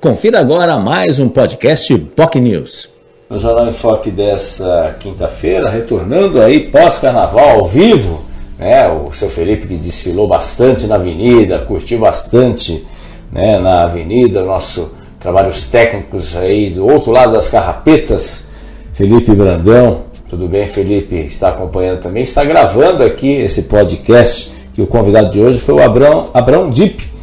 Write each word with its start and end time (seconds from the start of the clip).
Confira 0.00 0.38
agora 0.38 0.78
mais 0.78 1.18
um 1.18 1.28
podcast 1.28 1.92
POC 1.98 2.38
News. 2.38 2.88
No 3.28 3.40
Jornal 3.40 3.66
em 3.66 3.72
Foque 3.72 4.12
dessa 4.12 4.94
quinta-feira, 5.00 5.68
retornando 5.68 6.40
aí 6.40 6.70
pós-carnaval 6.70 7.58
ao 7.58 7.64
vivo, 7.64 8.22
né? 8.56 8.88
O 8.88 9.12
seu 9.12 9.28
Felipe 9.28 9.66
que 9.66 9.74
desfilou 9.74 10.28
bastante 10.28 10.86
na 10.86 10.94
avenida, 10.94 11.58
curtiu 11.58 11.98
bastante 11.98 12.86
né, 13.32 13.58
na 13.58 13.82
avenida, 13.82 14.44
nosso 14.44 14.88
trabalhos 15.18 15.64
técnicos 15.64 16.36
aí 16.36 16.70
do 16.70 16.86
outro 16.86 17.10
lado 17.10 17.32
das 17.32 17.48
carrapetas, 17.48 18.46
Felipe 18.92 19.34
Brandão. 19.34 20.04
Tudo 20.30 20.46
bem, 20.46 20.64
Felipe? 20.64 21.16
Está 21.16 21.48
acompanhando 21.48 21.98
também, 21.98 22.22
está 22.22 22.44
gravando 22.44 23.02
aqui 23.02 23.32
esse 23.32 23.62
podcast, 23.62 24.52
que 24.72 24.80
o 24.80 24.86
convidado 24.86 25.28
de 25.28 25.40
hoje 25.40 25.58
foi 25.58 25.74
o 25.74 25.82
Abrão, 25.82 26.30
Abrão 26.32 26.70
Dip, 26.70 27.17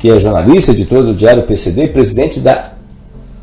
que 0.00 0.10
é 0.10 0.18
jornalista, 0.18 0.72
editor 0.72 1.04
do 1.04 1.14
Diário 1.14 1.42
PCD 1.42 1.84
e 1.84 1.88
presidente 1.88 2.40
da 2.40 2.72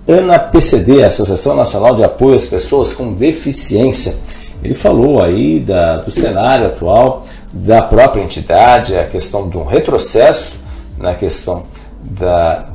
ANA-PCD, 0.07 1.03
Associação 1.03 1.55
Nacional 1.55 1.93
de 1.93 2.03
Apoio 2.03 2.33
às 2.33 2.47
Pessoas 2.47 2.93
com 2.93 3.13
Deficiência. 3.13 4.15
Ele 4.63 4.73
falou 4.73 5.21
aí 5.21 5.59
da, 5.59 5.97
do 5.97 6.09
cenário 6.09 6.65
atual, 6.65 7.25
da 7.53 7.83
própria 7.83 8.23
entidade, 8.23 8.97
a 8.97 9.05
questão 9.05 9.47
de 9.47 9.55
um 9.55 9.65
retrocesso 9.65 10.53
na 10.97 11.13
questão 11.13 11.63
da, 12.01 12.69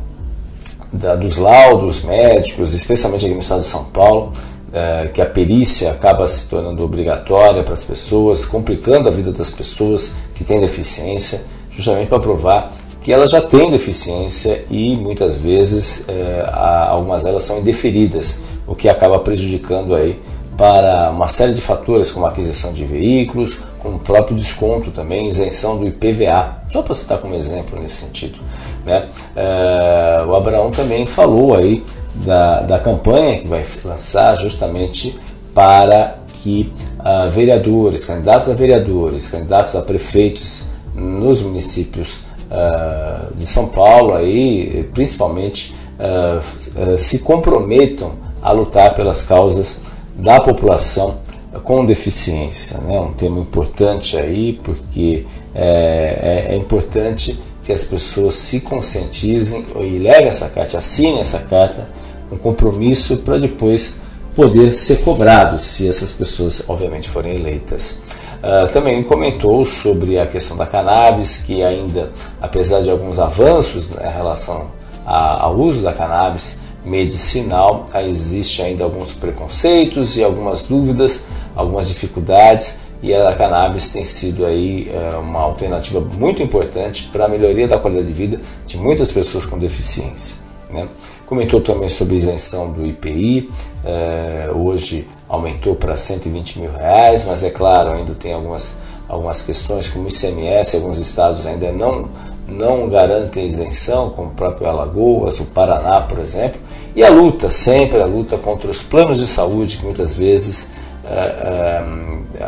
da, 0.92 1.16
dos 1.16 1.36
laudos 1.36 2.02
médicos, 2.02 2.74
especialmente 2.74 3.26
aqui 3.26 3.34
no 3.34 3.40
estado 3.40 3.62
de 3.62 3.66
São 3.66 3.82
Paulo, 3.86 4.32
é, 4.72 5.08
que 5.12 5.20
a 5.20 5.26
perícia 5.26 5.90
acaba 5.90 6.24
se 6.28 6.46
tornando 6.46 6.84
obrigatória 6.84 7.64
para 7.64 7.74
as 7.74 7.82
pessoas, 7.82 8.44
complicando 8.44 9.08
a 9.08 9.10
vida 9.10 9.32
das 9.32 9.50
pessoas 9.50 10.12
que 10.36 10.44
têm 10.44 10.60
deficiência, 10.60 11.42
justamente 11.68 12.08
para 12.08 12.20
provar 12.20 12.72
que 13.02 13.12
elas 13.12 13.30
já 13.30 13.40
têm 13.40 13.70
deficiência 13.70 14.64
e 14.70 14.94
muitas 14.96 15.36
vezes 15.36 16.04
é, 16.08 16.46
algumas 16.48 17.24
delas 17.24 17.42
são 17.42 17.58
indeferidas, 17.58 18.38
o 18.66 18.74
que 18.74 18.88
acaba 18.88 19.18
prejudicando 19.18 19.94
aí 19.94 20.20
para 20.56 21.10
uma 21.10 21.28
série 21.28 21.52
de 21.54 21.60
fatores 21.60 22.10
como 22.10 22.26
aquisição 22.26 22.72
de 22.72 22.84
veículos, 22.84 23.58
com 23.80 23.96
o 23.96 23.98
próprio 23.98 24.36
desconto 24.36 24.90
também, 24.90 25.28
isenção 25.28 25.76
do 25.76 25.86
IPVA, 25.86 26.62
só 26.72 26.82
para 26.82 26.94
citar 26.94 27.18
como 27.18 27.34
exemplo 27.34 27.80
nesse 27.80 27.96
sentido. 27.96 28.38
Né? 28.86 29.08
É, 29.34 30.24
o 30.26 30.36
Abraão 30.36 30.70
também 30.70 31.04
falou 31.04 31.56
aí 31.56 31.84
da, 32.14 32.60
da 32.60 32.78
campanha 32.78 33.38
que 33.38 33.48
vai 33.48 33.64
lançar 33.84 34.36
justamente 34.36 35.18
para 35.52 36.18
que 36.42 36.72
uh, 36.98 37.28
vereadores, 37.28 38.04
candidatos 38.04 38.48
a 38.48 38.54
vereadores, 38.54 39.28
candidatos 39.28 39.76
a 39.76 39.82
prefeitos 39.82 40.64
nos 40.94 41.40
municípios 41.40 42.18
uh, 42.52 43.34
de 43.34 43.46
São 43.46 43.68
Paulo, 43.68 44.14
aí, 44.14 44.88
principalmente, 44.92 45.74
uh, 45.98 46.98
se 46.98 47.20
comprometam 47.20 48.12
a 48.42 48.52
lutar 48.52 48.94
pelas 48.94 49.22
causas 49.22 49.80
da 50.14 50.40
população 50.40 51.18
com 51.64 51.84
deficiência. 51.84 52.78
Né? 52.78 53.00
Um 53.00 53.12
tema 53.12 53.40
importante 53.40 54.16
aí, 54.16 54.60
porque 54.62 55.26
é, 55.54 56.46
é, 56.50 56.54
é 56.54 56.56
importante 56.56 57.38
que 57.62 57.72
as 57.72 57.84
pessoas 57.84 58.34
se 58.34 58.60
conscientizem 58.60 59.64
e 59.76 59.98
levem 59.98 60.26
essa 60.26 60.48
carta, 60.48 60.78
assinem 60.78 61.20
essa 61.20 61.38
carta, 61.38 61.88
um 62.30 62.36
compromisso 62.36 63.18
para 63.18 63.38
depois 63.38 63.96
poder 64.34 64.74
ser 64.74 65.00
cobrado 65.02 65.58
se 65.58 65.86
essas 65.86 66.10
pessoas, 66.12 66.62
obviamente, 66.66 67.08
forem 67.08 67.36
eleitas. 67.36 68.00
Uh, 68.42 68.70
também 68.72 69.00
comentou 69.04 69.64
sobre 69.64 70.18
a 70.18 70.26
questão 70.26 70.56
da 70.56 70.66
cannabis, 70.66 71.36
que 71.36 71.62
ainda, 71.62 72.10
apesar 72.40 72.82
de 72.82 72.90
alguns 72.90 73.20
avanços 73.20 73.88
né, 73.88 74.08
em 74.10 74.16
relação 74.16 74.66
a, 75.06 75.44
ao 75.44 75.54
uso 75.54 75.80
da 75.80 75.92
cannabis 75.92 76.56
medicinal, 76.84 77.84
existe 78.04 78.60
ainda 78.60 78.82
alguns 78.82 79.12
preconceitos 79.12 80.16
e 80.16 80.24
algumas 80.24 80.64
dúvidas, 80.64 81.22
algumas 81.54 81.86
dificuldades, 81.86 82.80
e 83.00 83.14
a 83.14 83.32
cannabis 83.34 83.88
tem 83.90 84.02
sido 84.02 84.44
aí 84.44 84.90
uh, 84.92 85.20
uma 85.20 85.40
alternativa 85.40 86.00
muito 86.00 86.42
importante 86.42 87.08
para 87.12 87.26
a 87.26 87.28
melhoria 87.28 87.68
da 87.68 87.78
qualidade 87.78 88.08
de 88.08 88.12
vida 88.12 88.40
de 88.66 88.76
muitas 88.76 89.12
pessoas 89.12 89.46
com 89.46 89.56
deficiência. 89.56 90.36
Né? 90.68 90.88
Comentou 91.32 91.62
também 91.62 91.88
sobre 91.88 92.14
isenção 92.14 92.70
do 92.70 92.84
IPI, 92.84 93.50
é, 93.86 94.50
hoje 94.54 95.08
aumentou 95.26 95.74
para 95.74 95.96
120 95.96 96.58
mil 96.58 96.70
reais, 96.70 97.24
mas 97.24 97.42
é 97.42 97.48
claro, 97.48 97.92
ainda 97.92 98.14
tem 98.14 98.34
algumas, 98.34 98.76
algumas 99.08 99.40
questões 99.40 99.88
como 99.88 100.08
ICMS, 100.08 100.76
alguns 100.76 100.98
estados 100.98 101.46
ainda 101.46 101.72
não, 101.72 102.10
não 102.46 102.86
garantem 102.86 103.46
isenção, 103.46 104.10
como 104.10 104.28
o 104.28 104.32
próprio 104.32 104.68
Alagoas, 104.68 105.40
o 105.40 105.46
Paraná, 105.46 106.02
por 106.02 106.18
exemplo, 106.18 106.60
e 106.94 107.02
a 107.02 107.08
luta, 107.08 107.48
sempre 107.48 108.02
a 108.02 108.04
luta 108.04 108.36
contra 108.36 108.70
os 108.70 108.82
planos 108.82 109.16
de 109.16 109.26
saúde, 109.26 109.78
que 109.78 109.84
muitas 109.84 110.12
vezes 110.12 110.68
é, 111.06 111.82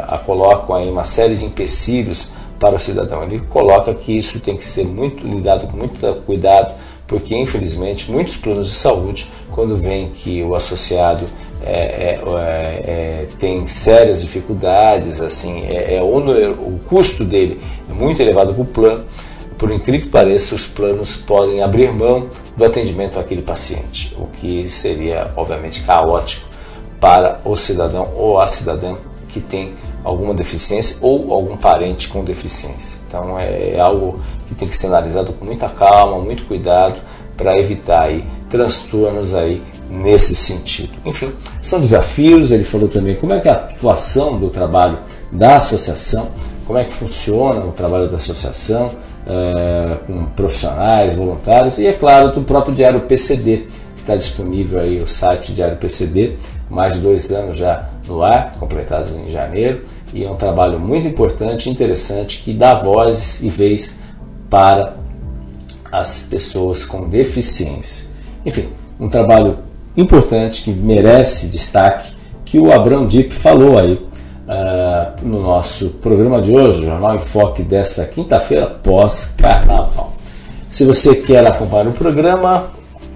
a 0.08 0.18
colocam 0.18 0.76
aí 0.76 0.90
uma 0.90 1.04
série 1.04 1.36
de 1.36 1.46
empecilhos 1.46 2.28
para 2.60 2.76
o 2.76 2.78
cidadão. 2.78 3.22
Ele 3.22 3.40
coloca 3.48 3.94
que 3.94 4.14
isso 4.14 4.38
tem 4.40 4.58
que 4.58 4.64
ser 4.64 4.84
muito 4.84 5.26
lidado 5.26 5.68
com 5.68 5.76
muito 5.78 6.22
cuidado, 6.26 6.74
porque 7.14 7.36
infelizmente 7.36 8.10
muitos 8.10 8.36
planos 8.36 8.66
de 8.66 8.72
saúde, 8.72 9.30
quando 9.52 9.76
vem 9.76 10.08
que 10.08 10.42
o 10.42 10.56
associado 10.56 11.26
é, 11.62 11.72
é, 11.72 12.20
é, 12.26 12.90
é 12.90 13.28
tem 13.38 13.64
sérias 13.68 14.20
dificuldades, 14.20 15.20
assim, 15.20 15.62
é, 15.62 15.94
é 15.94 16.02
o 16.02 16.80
custo 16.88 17.24
dele 17.24 17.60
é 17.88 17.92
muito 17.92 18.20
elevado 18.20 18.52
para 18.52 18.62
o 18.62 18.64
plano, 18.64 19.04
por 19.56 19.70
incrível 19.70 20.06
que 20.06 20.08
pareça, 20.08 20.56
os 20.56 20.66
planos 20.66 21.14
podem 21.14 21.62
abrir 21.62 21.92
mão 21.92 22.28
do 22.56 22.64
atendimento 22.64 23.20
àquele 23.20 23.42
paciente, 23.42 24.12
o 24.18 24.26
que 24.26 24.68
seria 24.68 25.30
obviamente 25.36 25.82
caótico 25.82 26.48
para 26.98 27.40
o 27.44 27.54
cidadão 27.54 28.10
ou 28.16 28.40
a 28.40 28.46
cidadã 28.48 28.96
que 29.28 29.38
tem 29.38 29.72
alguma 30.04 30.34
deficiência 30.34 30.98
ou 31.00 31.32
algum 31.32 31.56
parente 31.56 32.08
com 32.08 32.22
deficiência. 32.22 33.00
Então 33.08 33.38
é, 33.38 33.78
algo 33.80 34.20
que 34.46 34.54
tem 34.54 34.68
que 34.68 34.76
ser 34.76 34.88
analisado 34.88 35.32
com 35.32 35.44
muita 35.44 35.68
calma, 35.68 36.18
muito 36.18 36.44
cuidado 36.44 37.00
para 37.36 37.58
evitar 37.58 38.02
aí 38.02 38.24
transtornos 38.48 39.34
aí 39.34 39.62
nesse 39.90 40.34
sentido. 40.34 40.92
Enfim, 41.04 41.32
são 41.60 41.80
desafios. 41.80 42.50
Ele 42.50 42.64
falou 42.64 42.88
também 42.88 43.16
como 43.16 43.32
é 43.32 43.40
que 43.40 43.48
é 43.48 43.50
a 43.50 43.54
atuação 43.54 44.38
do 44.38 44.50
trabalho 44.50 44.98
da 45.32 45.56
associação, 45.56 46.28
como 46.66 46.78
é 46.78 46.84
que 46.84 46.92
funciona 46.92 47.64
o 47.64 47.72
trabalho 47.72 48.08
da 48.08 48.16
associação 48.16 48.90
é, 49.26 49.96
com 50.06 50.26
profissionais, 50.26 51.14
voluntários 51.14 51.78
e 51.78 51.86
é 51.86 51.92
claro 51.92 52.30
do 52.30 52.42
próprio 52.42 52.74
Diário 52.74 53.00
PCD 53.00 53.66
que 53.94 54.00
está 54.00 54.16
disponível 54.16 54.80
aí 54.80 54.98
o 54.98 55.08
site 55.08 55.52
Diário 55.52 55.76
PCD, 55.78 56.36
mais 56.70 56.94
de 56.94 57.00
dois 57.00 57.30
anos 57.30 57.56
já 57.56 57.88
no 58.06 58.22
ar, 58.22 58.54
completados 58.58 59.14
em 59.16 59.28
janeiro 59.28 59.82
e 60.14 60.24
é 60.24 60.30
um 60.30 60.36
trabalho 60.36 60.78
muito 60.78 61.06
importante, 61.08 61.68
interessante 61.68 62.38
que 62.38 62.52
dá 62.52 62.74
voz 62.74 63.40
e 63.42 63.48
vez 63.48 63.96
para 64.48 64.96
as 65.90 66.20
pessoas 66.20 66.84
com 66.84 67.08
deficiência. 67.08 68.06
Enfim, 68.46 68.68
um 68.98 69.08
trabalho 69.08 69.58
importante 69.96 70.62
que 70.62 70.70
merece 70.72 71.48
destaque 71.48 72.12
que 72.44 72.60
o 72.60 72.72
Abrão 72.72 73.06
Dip 73.06 73.32
falou 73.32 73.76
aí 73.76 73.94
uh, 73.94 75.26
no 75.26 75.42
nosso 75.42 75.88
programa 76.00 76.40
de 76.40 76.52
hoje, 76.52 76.84
Jornal 76.84 77.16
Enfoque 77.16 77.64
desta 77.64 78.04
quinta-feira 78.04 78.66
pós-carnaval. 78.66 80.12
Se 80.70 80.84
você 80.84 81.16
quer 81.16 81.44
acompanhar 81.44 81.88
o 81.88 81.92
programa 81.92 82.66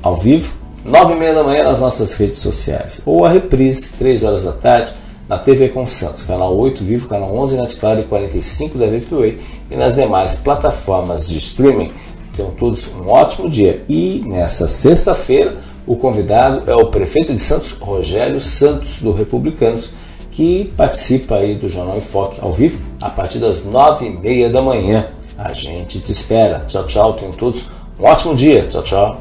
ao 0.02 0.16
vivo, 0.16 0.52
nove 0.84 1.14
e 1.14 1.16
meia 1.16 1.34
da 1.34 1.42
manhã 1.42 1.64
nas 1.64 1.80
nossas 1.80 2.14
redes 2.14 2.38
sociais 2.38 3.00
ou 3.04 3.24
a 3.24 3.28
reprise, 3.28 3.90
três 3.92 4.22
horas 4.22 4.44
da 4.44 4.52
tarde 4.52 4.92
na 5.28 5.36
TV 5.36 5.68
com 5.68 5.84
Santos, 5.84 6.22
canal 6.22 6.56
8 6.56 6.82
Vivo, 6.82 7.06
canal 7.06 7.36
11 7.36 7.56
na 7.56 7.66
Claro 7.66 8.00
e 8.00 8.04
45 8.04 8.78
da 8.78 8.86
VPWay 8.86 9.38
e 9.70 9.76
nas 9.76 9.94
demais 9.94 10.36
plataformas 10.36 11.28
de 11.28 11.36
streaming. 11.36 11.92
Tenham 12.34 12.50
todos 12.52 12.88
um 12.88 13.08
ótimo 13.08 13.50
dia. 13.50 13.82
E 13.88 14.22
nessa 14.24 14.66
sexta-feira, 14.66 15.58
o 15.86 15.96
convidado 15.96 16.70
é 16.70 16.74
o 16.74 16.86
prefeito 16.86 17.32
de 17.32 17.38
Santos, 17.38 17.72
Rogério 17.72 18.40
Santos, 18.40 19.00
do 19.00 19.12
Republicanos, 19.12 19.90
que 20.30 20.72
participa 20.76 21.36
aí 21.36 21.56
do 21.56 21.68
Jornal 21.68 21.96
Enfoque 21.96 22.38
ao 22.40 22.52
vivo 22.52 22.78
a 23.02 23.10
partir 23.10 23.38
das 23.38 23.62
nove 23.64 24.06
e 24.06 24.10
meia 24.10 24.48
da 24.48 24.62
manhã. 24.62 25.08
A 25.36 25.52
gente 25.52 26.00
te 26.00 26.12
espera. 26.12 26.60
Tchau, 26.60 26.84
tchau. 26.84 27.12
Tenham 27.14 27.32
todos 27.32 27.64
um 27.98 28.04
ótimo 28.04 28.34
dia. 28.34 28.64
Tchau, 28.66 28.82
tchau. 28.82 29.20